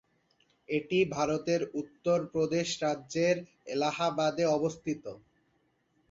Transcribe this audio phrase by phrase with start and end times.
[0.69, 3.37] এটি ভারতের উত্তর প্রদেশ রাজ্যের
[3.67, 5.03] এলাহাবাদে অবস্থিত।